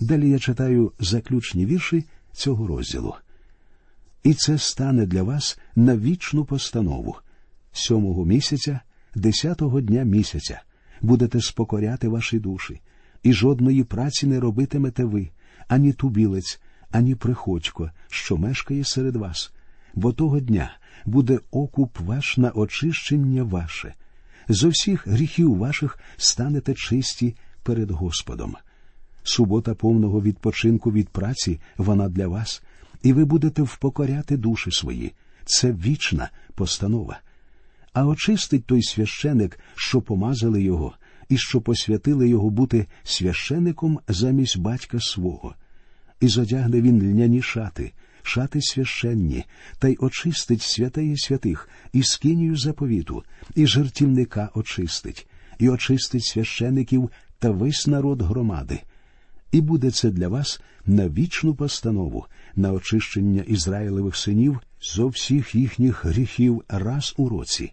Далі 0.00 0.30
я 0.30 0.38
читаю 0.38 0.92
заключні 1.00 1.66
вірші 1.66 2.04
цього 2.32 2.66
розділу. 2.66 3.14
І 4.22 4.34
це 4.34 4.58
стане 4.58 5.06
для 5.06 5.22
вас 5.22 5.58
на 5.76 5.96
вічну 5.96 6.44
постанову. 6.44 7.16
Сьомого 7.72 8.24
місяця, 8.24 8.80
десятого 9.14 9.80
дня 9.80 10.02
місяця, 10.02 10.62
будете 11.02 11.40
спокоряти 11.40 12.08
ваші 12.08 12.38
душі, 12.38 12.80
і 13.22 13.32
жодної 13.32 13.84
праці 13.84 14.26
не 14.26 14.40
робитимете 14.40 15.04
ви, 15.04 15.30
ані 15.68 15.92
тубілець, 15.92 16.60
ані 16.90 17.14
приходько, 17.14 17.90
що 18.08 18.36
мешкає 18.36 18.84
серед 18.84 19.16
вас, 19.16 19.52
бо 19.94 20.12
того 20.12 20.40
дня 20.40 20.76
буде 21.04 21.40
окуп 21.50 21.98
ваш 22.00 22.36
на 22.36 22.50
очищення 22.50 23.42
ваше. 23.42 23.94
Зо 24.48 24.68
всіх 24.68 25.08
гріхів 25.08 25.56
ваших 25.56 25.98
станете 26.16 26.74
чисті 26.74 27.36
перед 27.62 27.90
Господом. 27.90 28.56
Субота 29.22 29.74
повного 29.74 30.22
відпочинку 30.22 30.92
від 30.92 31.08
праці 31.08 31.60
вона 31.76 32.08
для 32.08 32.28
вас, 32.28 32.62
і 33.02 33.12
ви 33.12 33.24
будете 33.24 33.62
впокоряти 33.62 34.36
душі 34.36 34.70
свої. 34.70 35.12
Це 35.44 35.72
вічна 35.72 36.30
постанова. 36.54 37.20
А 37.92 38.06
очистить 38.06 38.66
той 38.66 38.82
священик, 38.82 39.58
що 39.74 40.00
помазали 40.00 40.62
його, 40.62 40.94
і 41.28 41.38
що 41.38 41.60
посвятили 41.60 42.28
його 42.28 42.50
бути 42.50 42.86
священиком 43.04 44.00
замість 44.08 44.58
батька 44.58 45.00
свого. 45.00 45.54
І 46.20 46.28
зодягне 46.28 46.80
він 46.80 47.02
льняні 47.02 47.42
шати, 47.42 47.92
шати 48.26 48.62
священні, 48.62 49.44
та 49.78 49.88
й 49.88 49.96
очистить 50.00 50.62
святеє 50.62 51.16
святих, 51.16 51.68
і 51.92 52.02
скинію 52.02 52.56
заповіту, 52.56 53.24
і 53.54 53.66
жертівника 53.66 54.50
очистить, 54.54 55.26
і 55.58 55.68
очистить 55.68 56.24
священиків 56.24 57.10
та 57.38 57.50
весь 57.50 57.86
народ 57.86 58.22
громади. 58.22 58.80
І 59.52 59.60
буде 59.60 59.90
це 59.90 60.10
для 60.10 60.28
вас 60.28 60.60
на 60.86 61.08
вічну 61.08 61.54
постанову, 61.54 62.26
на 62.56 62.72
очищення 62.72 63.42
Ізраїлевих 63.42 64.16
синів 64.16 64.60
зо 64.82 65.08
всіх 65.08 65.54
їхніх 65.54 66.04
гріхів 66.04 66.62
раз 66.68 67.14
у 67.16 67.28
році. 67.28 67.72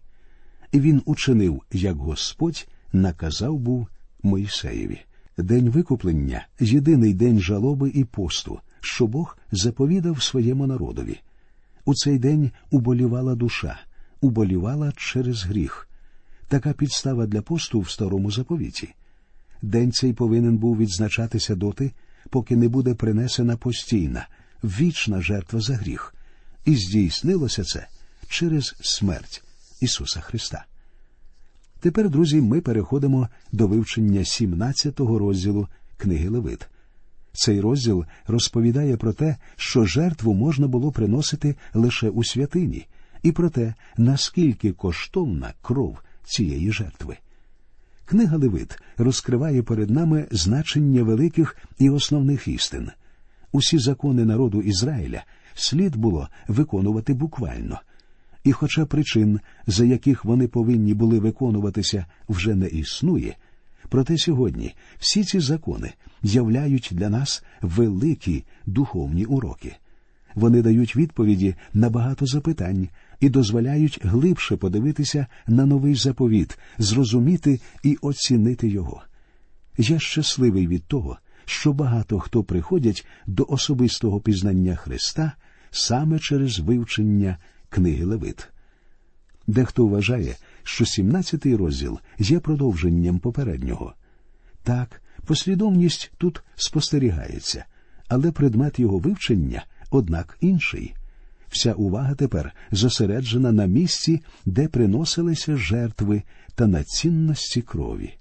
І 0.72 0.80
він 0.80 1.02
учинив, 1.06 1.62
як 1.72 1.98
Господь 1.98 2.68
наказав 2.94 3.60
був 3.60 3.88
Моїсеєві. 4.24 5.00
День 5.38 5.70
викуплення 5.70 6.48
єдиний 6.60 7.14
день 7.14 7.40
жалоби 7.40 7.90
і 7.90 8.04
посту, 8.04 8.60
що 8.82 9.08
Бог 9.08 9.38
заповідав 9.52 10.24
своєму 10.24 10.68
народові. 10.68 11.20
У 11.86 11.94
цей 11.94 12.20
день 12.20 12.52
уболівала 12.72 13.36
душа, 13.36 13.80
уболівала 14.22 14.94
через 14.96 15.44
гріх. 15.44 15.88
Така 16.48 16.74
підстава 16.74 17.28
для 17.28 17.42
посту 17.42 17.80
в 17.80 17.90
старому 17.90 18.32
заповіті. 18.32 18.94
День 19.62 19.92
цей 19.92 20.14
повинен 20.14 20.58
був 20.58 20.78
відзначатися 20.78 21.56
доти, 21.56 21.92
поки 22.30 22.56
не 22.56 22.68
буде 22.68 22.94
принесена 22.94 23.58
постійна, 23.58 24.28
вічна 24.64 25.22
жертва 25.22 25.62
за 25.62 25.76
гріх, 25.76 26.16
і 26.66 26.76
здійснилося 26.76 27.64
це 27.64 27.88
через 28.28 28.76
смерть 28.82 29.44
Ісуса 29.82 30.20
Христа. 30.20 30.66
Тепер, 31.80 32.10
друзі, 32.10 32.42
ми 32.42 32.62
переходимо 32.62 33.30
до 33.52 33.68
вивчення 33.68 34.20
17-го 34.20 35.20
розділу 35.20 35.68
книги 35.98 36.30
Левит. 36.30 36.68
Цей 37.34 37.60
розділ 37.60 38.06
розповідає 38.28 38.98
про 38.98 39.14
те, 39.14 39.36
що 39.56 39.86
жертву 39.86 40.34
можна 40.34 40.68
було 40.68 40.92
приносити 40.92 41.56
лише 41.74 42.10
у 42.10 42.24
святині, 42.24 42.88
і 43.24 43.32
про 43.32 43.50
те, 43.50 43.74
наскільки 43.98 44.72
коштовна 44.72 45.54
кров 45.62 45.98
цієї 46.24 46.72
жертви. 46.72 47.18
Книга 48.06 48.38
Левит 48.38 48.80
розкриває 48.98 49.64
перед 49.64 49.90
нами 49.90 50.28
значення 50.32 51.04
великих 51.04 51.58
і 51.80 51.90
основних 51.90 52.48
істин. 52.48 52.92
Усі 53.52 53.80
закони 53.80 54.26
народу 54.26 54.62
Ізраїля 54.62 55.24
слід 55.54 55.96
було 55.96 56.30
виконувати 56.48 57.14
буквально. 57.14 57.80
І, 58.44 58.52
хоча 58.52 58.86
причин, 58.86 59.40
за 59.68 59.86
яких 59.86 60.26
вони 60.26 60.48
повинні 60.48 60.94
були 60.94 61.20
виконуватися, 61.20 62.06
вже 62.30 62.56
не 62.56 62.68
існує, 62.68 63.36
проте 63.92 64.18
сьогодні 64.18 64.76
всі 65.00 65.24
ці 65.24 65.40
закони 65.40 65.94
являють 66.24 66.90
для 66.92 67.10
нас 67.10 67.44
великі 67.62 68.44
духовні 68.66 69.26
уроки. 69.26 69.76
Вони 70.36 70.62
дають 70.62 70.96
відповіді 70.96 71.56
на 71.74 71.90
багато 71.90 72.26
запитань 72.26 72.90
і 73.20 73.30
дозволяють 73.30 74.00
глибше 74.04 74.58
подивитися 74.58 75.28
на 75.48 75.66
новий 75.66 75.96
заповіт, 75.96 76.60
зрозуміти 76.78 77.60
і 77.84 77.98
оцінити 78.02 78.68
його. 78.68 79.02
Я 79.78 80.00
щасливий 80.00 80.68
від 80.68 80.84
того, 80.84 81.18
що 81.46 81.74
багато 81.74 82.20
хто 82.20 82.44
приходять 82.44 83.06
до 83.28 83.46
особистого 83.50 84.20
пізнання 84.20 84.76
Христа 84.76 85.32
саме 85.72 86.20
через 86.20 86.60
вивчення 86.60 87.38
книги 87.70 88.06
Левит. 88.06 88.48
Дехто 89.48 89.88
вважає, 89.88 90.36
що 90.64 90.84
17-й 90.84 91.56
розділ 91.56 92.00
є 92.20 92.40
продовженням 92.40 93.20
попереднього. 93.20 93.94
Так, 94.64 95.02
послідовність 95.26 96.12
тут 96.18 96.44
спостерігається, 96.56 97.66
але 98.08 98.32
предмет 98.32 98.80
його 98.80 98.98
вивчення, 98.98 99.66
однак, 99.92 100.38
інший. 100.42 100.94
Вся 101.50 101.74
увага 101.74 102.16
тепер 102.16 102.54
зосереджена 102.72 103.52
на 103.52 103.66
місці, 103.66 104.22
де 104.46 104.68
приносилися 104.68 105.58
жертви 105.58 106.24
та 106.56 106.68
на 106.68 106.84
цінності 106.84 107.62
крові. 107.62 108.14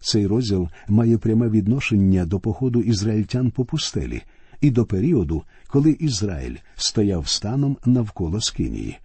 Цей 0.00 0.26
розділ 0.26 0.68
має 0.88 1.18
пряме 1.18 1.48
відношення 1.48 2.26
до 2.26 2.40
походу 2.40 2.80
ізраїльтян 2.80 3.50
по 3.50 3.64
пустелі 3.64 4.22
і 4.60 4.70
до 4.70 4.84
періоду, 4.84 5.42
коли 5.66 5.90
Ізраїль 5.90 6.56
стояв 6.76 7.28
станом 7.28 7.76
навколо 7.86 8.40
Скинії. 8.40 8.98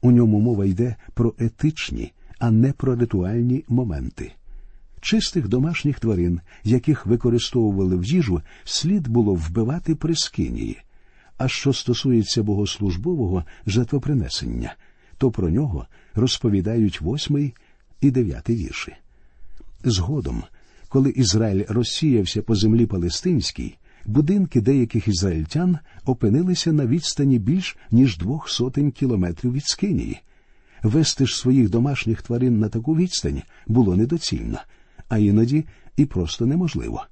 У 0.00 0.10
ньому 0.10 0.40
мова 0.40 0.66
йде 0.66 0.96
про 1.14 1.34
етичні, 1.38 2.12
а 2.38 2.50
не 2.50 2.72
про 2.72 2.96
ритуальні 2.96 3.64
моменти. 3.68 4.32
Чистих 5.00 5.48
домашніх 5.48 6.00
тварин, 6.00 6.40
яких 6.64 7.06
використовували 7.06 7.96
в 7.96 8.04
їжу, 8.04 8.42
слід 8.64 9.08
було 9.08 9.34
вбивати 9.34 9.94
при 9.94 10.14
скинії. 10.14 10.78
А 11.36 11.48
що 11.48 11.72
стосується 11.72 12.42
богослужбового 12.42 13.44
жертвопринесення, 13.66 14.74
то 15.18 15.30
про 15.30 15.50
нього 15.50 15.86
розповідають 16.14 17.00
восьмий 17.00 17.54
і 18.00 18.10
дев'ятий 18.10 18.56
вірші. 18.56 18.92
Згодом, 19.84 20.42
коли 20.88 21.10
Ізраїль 21.10 21.64
розсіявся 21.68 22.42
по 22.42 22.54
землі 22.54 22.86
палестинській, 22.86 23.76
будинки 24.08 24.60
деяких 24.60 25.08
ізраїльтян 25.08 25.78
опинилися 26.04 26.72
на 26.72 26.86
відстані 26.86 27.38
більш 27.38 27.76
ніж 27.90 28.18
двох 28.18 28.48
сотень 28.48 28.90
кілометрів 28.90 29.52
від 29.52 29.66
Скинії. 29.66 30.20
Вести 30.82 31.26
ж 31.26 31.36
своїх 31.36 31.70
домашніх 31.70 32.22
тварин 32.22 32.58
на 32.58 32.68
таку 32.68 32.96
відстань 32.96 33.42
було 33.66 33.96
недоцільно, 33.96 34.58
а 35.08 35.18
іноді 35.18 35.64
і 35.96 36.04
просто 36.04 36.46
неможливо. 36.46 37.04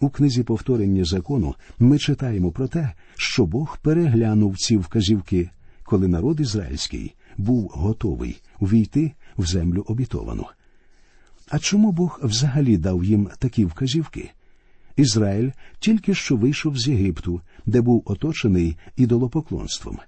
У 0.00 0.08
книзі 0.08 0.42
повторення 0.42 1.04
закону 1.04 1.54
ми 1.78 1.98
читаємо 1.98 2.50
про 2.50 2.68
те, 2.68 2.92
що 3.16 3.46
Бог 3.46 3.78
переглянув 3.82 4.56
ці 4.56 4.76
вказівки, 4.76 5.50
коли 5.84 6.08
народ 6.08 6.40
ізраїльський 6.40 7.14
був 7.36 7.70
готовий 7.74 8.42
увійти 8.60 9.12
в 9.36 9.46
землю 9.46 9.84
обітовану. 9.88 10.46
А 11.48 11.58
чому 11.58 11.92
Бог 11.92 12.20
взагалі 12.22 12.76
дав 12.76 13.04
їм 13.04 13.28
такі 13.38 13.64
вказівки? 13.64 14.30
Ізраїль 14.96 15.50
тільки 15.78 16.14
що 16.14 16.36
вийшов 16.36 16.78
з 16.78 16.88
Єгипту, 16.88 17.40
де 17.66 17.80
був 17.80 18.02
оточений 18.06 18.76
ідолопоклонством. 18.96 19.98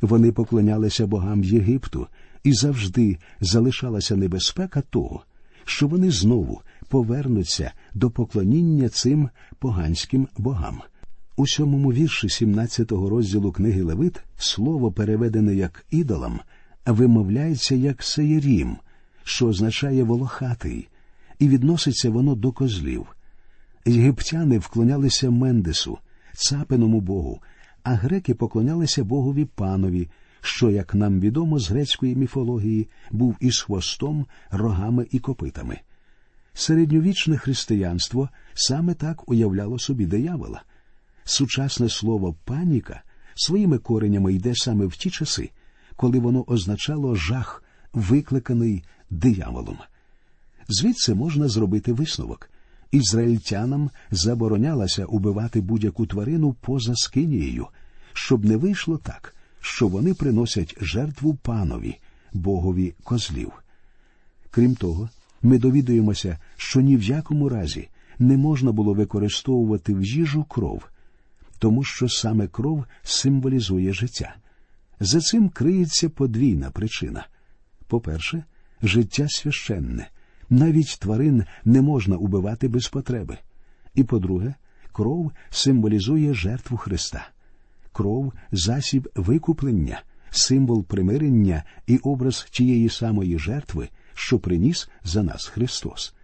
Вони 0.00 0.32
поклонялися 0.32 1.06
богам 1.06 1.44
Єгипту, 1.44 2.06
і 2.44 2.52
завжди 2.52 3.18
залишалася 3.40 4.16
небезпека 4.16 4.80
того, 4.80 5.24
що 5.64 5.88
вони 5.88 6.10
знову 6.10 6.60
повернуться 6.88 7.72
до 7.94 8.10
поклоніння 8.10 8.88
цим 8.88 9.28
поганським 9.58 10.28
богам. 10.36 10.80
У 11.36 11.46
сьомому 11.46 11.92
вірші 11.92 12.26
17-го 12.26 13.10
розділу 13.10 13.52
книги 13.52 13.82
Левит 13.82 14.20
слово, 14.36 14.92
переведене 14.92 15.54
як 15.54 15.86
ідолам, 15.90 16.40
вимовляється 16.86 17.74
як 17.74 18.02
сеєрім, 18.02 18.76
що 19.24 19.46
означає 19.46 20.04
волохатий, 20.04 20.88
і 21.38 21.48
відноситься 21.48 22.10
воно 22.10 22.34
до 22.34 22.52
козлів. 22.52 23.15
Єгиптяни 23.86 24.58
вклонялися 24.58 25.30
Мендесу, 25.30 25.98
цапиному 26.34 27.00
богу, 27.00 27.42
а 27.82 27.94
греки 27.94 28.34
поклонялися 28.34 29.04
богові 29.04 29.44
панові, 29.44 30.08
що, 30.40 30.70
як 30.70 30.94
нам 30.94 31.20
відомо 31.20 31.58
з 31.58 31.70
грецької 31.70 32.16
міфології, 32.16 32.88
був 33.10 33.36
із 33.40 33.60
хвостом, 33.60 34.26
рогами 34.50 35.06
і 35.10 35.18
копитами. 35.18 35.80
Середньовічне 36.54 37.36
християнство 37.36 38.28
саме 38.54 38.94
так 38.94 39.28
уявляло 39.30 39.78
собі 39.78 40.06
диявола. 40.06 40.62
Сучасне 41.24 41.88
слово 41.88 42.34
паніка 42.44 43.02
своїми 43.34 43.78
коренями 43.78 44.34
йде 44.34 44.54
саме 44.54 44.86
в 44.86 44.96
ті 44.96 45.10
часи, 45.10 45.50
коли 45.96 46.18
воно 46.18 46.44
означало 46.46 47.14
жах, 47.14 47.62
викликаний 47.92 48.84
дияволом. 49.10 49.78
Звідси 50.68 51.14
можна 51.14 51.48
зробити 51.48 51.92
висновок. 51.92 52.50
Ізраїльтянам 52.90 53.90
заборонялося 54.10 55.04
убивати 55.04 55.60
будь-яку 55.60 56.06
тварину 56.06 56.52
поза 56.52 56.96
скинією, 56.96 57.66
щоб 58.12 58.44
не 58.44 58.56
вийшло 58.56 58.98
так, 58.98 59.34
що 59.60 59.88
вони 59.88 60.14
приносять 60.14 60.76
жертву 60.80 61.34
панові, 61.34 61.98
богові 62.32 62.94
козлів. 63.04 63.52
Крім 64.50 64.74
того, 64.74 65.08
ми 65.42 65.58
довідуємося, 65.58 66.38
що 66.56 66.80
ні 66.80 66.96
в 66.96 67.02
якому 67.02 67.48
разі 67.48 67.88
не 68.18 68.36
можна 68.36 68.72
було 68.72 68.94
використовувати 68.94 69.94
в 69.94 70.04
їжу 70.04 70.44
кров, 70.44 70.82
тому 71.58 71.84
що 71.84 72.08
саме 72.08 72.48
кров 72.48 72.84
символізує 73.02 73.92
життя. 73.92 74.34
За 75.00 75.20
цим 75.20 75.48
криється 75.48 76.08
подвійна 76.08 76.70
причина. 76.70 77.26
По-перше, 77.86 78.44
життя 78.82 79.26
священне, 79.28 80.08
навіть 80.50 80.98
тварин 81.00 81.44
не 81.64 81.82
можна 81.82 82.16
убивати 82.16 82.68
без 82.68 82.88
потреби. 82.88 83.38
І 83.94 84.04
по-друге, 84.04 84.54
кров 84.92 85.32
символізує 85.50 86.34
жертву 86.34 86.76
Христа. 86.76 87.28
Кров 87.92 88.32
засіб 88.52 89.08
викуплення, 89.14 90.02
символ 90.30 90.84
примирення 90.84 91.64
і 91.86 91.96
образ 91.96 92.46
тієї 92.50 92.88
самої 92.88 93.38
жертви, 93.38 93.88
що 94.14 94.38
приніс 94.38 94.88
за 95.04 95.22
нас 95.22 95.46
Христос. 95.46 96.14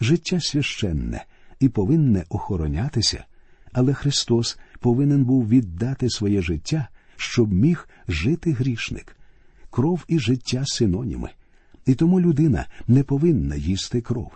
Життя 0.00 0.40
священне 0.40 1.24
і 1.60 1.68
повинне 1.68 2.24
охоронятися, 2.28 3.24
але 3.72 3.94
Христос 3.94 4.58
повинен 4.80 5.24
був 5.24 5.48
віддати 5.48 6.10
своє 6.10 6.42
життя, 6.42 6.88
щоб 7.16 7.52
міг 7.52 7.88
жити 8.08 8.52
грішник. 8.52 9.16
Кров 9.70 10.04
і 10.08 10.18
життя 10.18 10.62
синоніми. 10.66 11.30
І 11.86 11.94
тому 11.94 12.20
людина 12.20 12.66
не 12.88 13.02
повинна 13.02 13.54
їсти 13.54 14.00
кров, 14.00 14.32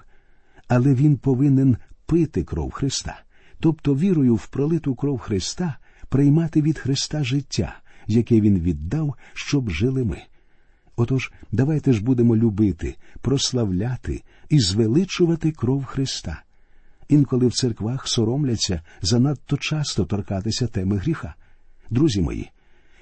але 0.69 0.95
він 0.95 1.17
повинен 1.17 1.77
пити 2.07 2.45
кров 2.45 2.71
Христа, 2.71 3.23
тобто 3.61 3.95
вірою 3.95 4.35
в 4.35 4.47
пролиту 4.47 4.95
кров 4.95 5.19
Христа 5.19 5.77
приймати 6.09 6.63
від 6.63 6.79
Христа 6.79 7.25
життя, 7.25 7.77
яке 8.07 8.41
Він 8.41 8.61
віддав, 8.61 9.15
щоб 9.35 9.71
жили 9.71 10.05
ми. 10.05 10.23
Отож, 10.97 11.33
давайте 11.53 11.93
ж 11.93 12.05
будемо 12.05 12.37
любити, 12.37 12.97
прославляти 13.21 14.23
і 14.49 14.61
звеличувати 14.61 15.53
кров 15.53 15.85
Христа. 15.85 16.43
Інколи 17.09 17.47
в 17.47 17.53
церквах 17.53 18.09
соромляться 18.09 18.83
занадто 19.03 19.57
часто 19.57 20.05
торкатися 20.05 20.67
теми 20.67 20.97
гріха. 20.97 21.35
Друзі 21.91 22.21
мої, 22.21 22.51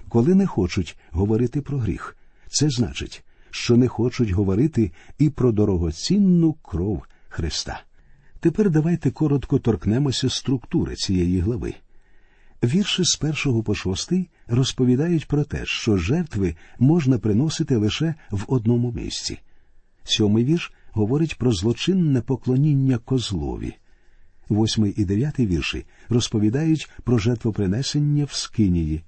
коли 0.08 0.34
не 0.34 0.46
хочуть 0.46 0.98
говорити 1.10 1.60
про 1.60 1.78
гріх, 1.78 2.16
це 2.48 2.70
значить, 2.70 3.24
що 3.54 3.76
не 3.76 3.88
хочуть 3.88 4.30
говорити 4.30 4.92
і 5.18 5.30
про 5.30 5.52
дорогоцінну 5.52 6.52
кров 6.52 7.02
Христа. 7.28 7.82
Тепер 8.40 8.70
давайте 8.70 9.10
коротко 9.10 9.58
торкнемося 9.58 10.30
структури 10.30 10.94
цієї 10.94 11.40
глави. 11.40 11.74
Вірші 12.64 13.04
з 13.04 13.16
першого 13.16 13.62
по 13.62 13.74
шостий 13.74 14.28
розповідають 14.46 15.26
про 15.26 15.44
те, 15.44 15.62
що 15.64 15.96
жертви 15.96 16.56
можна 16.78 17.18
приносити 17.18 17.76
лише 17.76 18.14
в 18.30 18.44
одному 18.46 18.92
місці. 18.92 19.38
Сьомий 20.04 20.44
вірш 20.44 20.72
говорить 20.92 21.38
про 21.38 21.52
злочинне 21.52 22.20
поклоніння 22.20 22.98
козлові. 22.98 23.74
Восьмий 24.48 24.94
і 24.96 25.04
дев'ятий 25.04 25.46
вірші 25.46 25.86
розповідають 26.08 26.90
про 27.04 27.18
жертвопринесення 27.18 28.24
в 28.24 28.32
Скинії, 28.32 29.02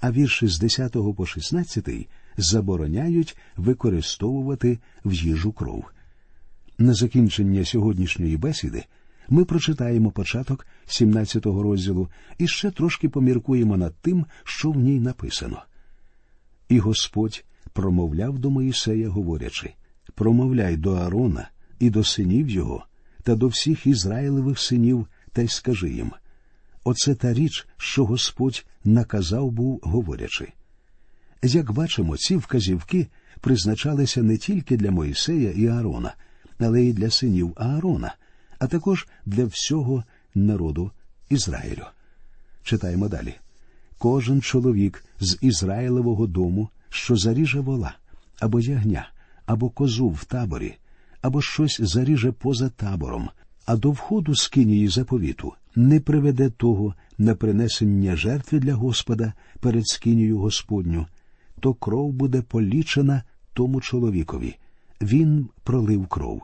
а 0.00 0.10
вірші 0.10 0.48
з 0.48 0.58
10 0.58 0.92
по 1.16 1.26
16 1.26 2.08
забороняють 2.36 3.36
використовувати 3.56 4.78
в 5.04 5.12
їжу 5.12 5.52
кров. 5.52 5.84
На 6.78 6.94
закінчення 6.94 7.64
сьогоднішньої 7.64 8.36
бесіди 8.36 8.84
ми 9.28 9.44
прочитаємо 9.44 10.10
початок 10.10 10.66
17-го 10.86 11.62
розділу 11.62 12.08
і 12.38 12.48
ще 12.48 12.70
трошки 12.70 13.08
поміркуємо 13.08 13.76
над 13.76 13.94
тим, 13.94 14.26
що 14.44 14.70
в 14.70 14.76
ній 14.76 15.00
написано. 15.00 15.62
І 16.68 16.78
Господь 16.78 17.44
промовляв 17.72 18.38
до 18.38 18.50
Моїсея, 18.50 19.08
говорячи 19.08 19.74
промовляй 20.14 20.76
до 20.76 20.92
Аарона 20.92 21.50
і 21.78 21.90
до 21.90 22.04
синів 22.04 22.48
його, 22.48 22.86
та 23.22 23.34
до 23.34 23.48
всіх 23.48 23.86
Ізраїлевих 23.86 24.58
синів, 24.58 25.06
та 25.32 25.42
й 25.42 25.48
скажи 25.48 25.90
їм 25.90 26.12
Оце 26.84 27.14
та 27.14 27.34
річ, 27.34 27.66
що 27.76 28.04
Господь 28.04 28.66
наказав 28.84 29.50
був, 29.50 29.80
говорячи. 29.82 30.52
Як 31.44 31.72
бачимо, 31.72 32.16
ці 32.16 32.36
вказівки 32.36 33.06
призначалися 33.40 34.22
не 34.22 34.36
тільки 34.36 34.76
для 34.76 34.90
Моїсея 34.90 35.50
і 35.50 35.66
Аарона, 35.66 36.14
але 36.58 36.82
й 36.82 36.92
для 36.92 37.10
синів 37.10 37.52
Аарона, 37.56 38.14
а 38.58 38.66
також 38.66 39.06
для 39.26 39.44
всього 39.44 40.04
народу 40.34 40.90
Ізраїлю. 41.30 41.84
Читаємо 42.62 43.08
далі. 43.08 43.34
Кожен 43.98 44.42
чоловік 44.42 45.04
з 45.20 45.38
Ізраїлевого 45.40 46.26
дому, 46.26 46.68
що 46.88 47.16
заріже 47.16 47.60
вола, 47.60 47.94
або 48.40 48.60
ягня, 48.60 49.08
або 49.46 49.70
козу 49.70 50.08
в 50.08 50.24
таборі, 50.24 50.74
або 51.22 51.42
щось 51.42 51.80
заріже 51.80 52.32
поза 52.32 52.68
табором, 52.68 53.30
а 53.66 53.76
до 53.76 53.90
входу 53.90 54.34
з 54.34 54.48
кинії 54.48 54.88
заповіту 54.88 55.52
не 55.76 56.00
приведе 56.00 56.50
того 56.50 56.94
на 57.18 57.34
принесення 57.34 58.16
жертви 58.16 58.58
для 58.58 58.74
Господа 58.74 59.32
перед 59.60 59.86
скинію 59.86 60.38
Господню, 60.38 61.06
то 61.60 61.74
кров 61.74 62.12
буде 62.12 62.42
полічена 62.42 63.22
тому 63.52 63.80
чоловікові. 63.80 64.56
Він 65.00 65.48
пролив 65.64 66.06
кров. 66.06 66.42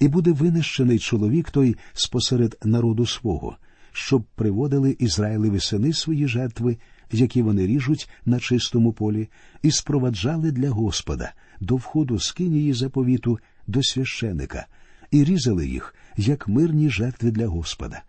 І 0.00 0.08
буде 0.08 0.32
винищений 0.32 0.98
чоловік 0.98 1.50
той 1.50 1.76
спосеред 1.92 2.58
народу 2.64 3.06
свого, 3.06 3.56
щоб 3.92 4.22
приводили 4.34 4.96
Ізраїлеві 4.98 5.60
сини 5.60 5.92
свої 5.92 6.28
жертви, 6.28 6.78
які 7.12 7.42
вони 7.42 7.66
ріжуть 7.66 8.10
на 8.26 8.40
чистому 8.40 8.92
полі, 8.92 9.28
і 9.62 9.70
спроваджали 9.70 10.52
для 10.52 10.70
Господа 10.70 11.32
до 11.60 11.76
входу 11.76 12.18
з 12.18 12.32
кинії 12.32 12.72
заповіту 12.72 13.38
до 13.66 13.82
священика, 13.82 14.66
і 15.10 15.24
різали 15.24 15.68
їх, 15.68 15.94
як 16.16 16.48
мирні 16.48 16.90
жертви 16.90 17.30
для 17.30 17.46
Господа, 17.46 18.02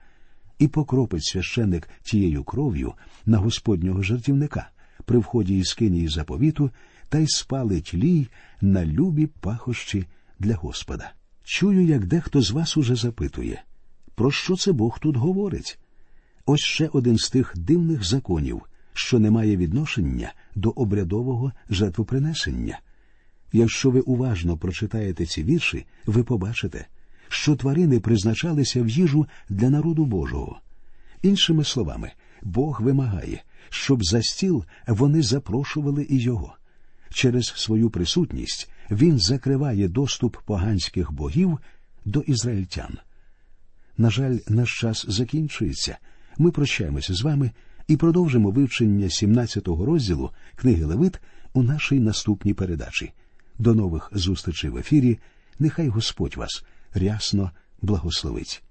і 0.59 0.67
покропить 0.67 1.23
священник 1.23 1.89
тією 2.03 2.43
кров'ю 2.43 2.93
на 3.25 3.37
Господнього 3.37 4.01
жертівника 4.01 4.69
при 5.11 5.19
вході 5.19 5.57
із 5.57 5.73
кинії 5.73 6.07
заповіту 6.07 6.71
та 7.09 7.19
й 7.19 7.27
спалить 7.27 7.93
лій 7.93 8.27
на 8.61 8.85
любі 8.85 9.27
пахощі 9.27 10.05
для 10.39 10.55
Господа. 10.55 11.11
Чую, 11.43 11.85
як 11.85 12.05
дехто 12.05 12.41
з 12.41 12.51
вас 12.51 12.77
уже 12.77 12.95
запитує, 12.95 13.63
про 14.15 14.31
що 14.31 14.55
це 14.55 14.71
Бог 14.71 14.99
тут 14.99 15.17
говорить? 15.17 15.79
Ось 16.45 16.61
ще 16.61 16.87
один 16.87 17.17
з 17.17 17.29
тих 17.29 17.53
дивних 17.55 18.03
законів, 18.03 18.61
що 18.93 19.19
не 19.19 19.31
має 19.31 19.57
відношення 19.57 20.33
до 20.55 20.69
обрядового 20.69 21.51
жертвопринесення. 21.69 22.79
Якщо 23.53 23.89
ви 23.89 23.99
уважно 23.99 24.57
прочитаєте 24.57 25.25
ці 25.25 25.43
вірші, 25.43 25.85
ви 26.05 26.23
побачите, 26.23 26.87
що 27.29 27.55
тварини 27.55 27.99
призначалися 27.99 28.83
в 28.83 28.89
їжу 28.89 29.27
для 29.49 29.69
народу 29.69 30.05
Божого. 30.05 30.59
Іншими 31.21 31.63
словами, 31.63 32.11
Бог 32.41 32.81
вимагає, 32.81 33.43
щоб 33.69 34.03
за 34.03 34.21
стіл 34.21 34.65
вони 34.87 35.21
запрошували 35.21 36.07
і 36.09 36.17
його. 36.19 36.55
Через 37.09 37.45
свою 37.45 37.89
присутність 37.89 38.71
він 38.91 39.19
закриває 39.19 39.87
доступ 39.87 40.37
поганських 40.45 41.11
богів 41.11 41.59
до 42.05 42.19
ізраїльтян. 42.19 42.97
На 43.97 44.09
жаль, 44.09 44.37
наш 44.47 44.79
час 44.79 45.05
закінчується. 45.07 45.97
Ми 46.37 46.51
прощаємося 46.51 47.13
з 47.13 47.21
вами 47.21 47.51
і 47.87 47.97
продовжимо 47.97 48.51
вивчення 48.51 49.07
17-го 49.07 49.85
розділу 49.85 50.31
книги 50.55 50.85
Левит 50.85 51.19
у 51.53 51.63
нашій 51.63 51.99
наступній 51.99 52.53
передачі. 52.53 53.13
До 53.59 53.73
нових 53.73 54.09
зустрічей 54.13 54.69
в 54.69 54.77
ефірі. 54.77 55.19
Нехай 55.59 55.87
Господь 55.87 56.37
вас 56.37 56.63
рясно 56.93 57.51
благословить. 57.81 58.63